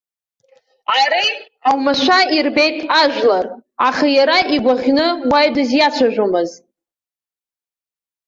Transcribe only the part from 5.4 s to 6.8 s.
дызиацәажәомызт.